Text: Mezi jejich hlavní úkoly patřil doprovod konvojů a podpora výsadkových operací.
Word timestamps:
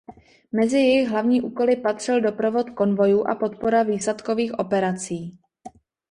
Mezi 0.51 0.77
jejich 0.77 1.09
hlavní 1.09 1.41
úkoly 1.41 1.75
patřil 1.75 2.21
doprovod 2.21 2.69
konvojů 2.69 3.23
a 3.27 3.35
podpora 3.35 3.83
výsadkových 3.83 4.59
operací. 4.59 5.37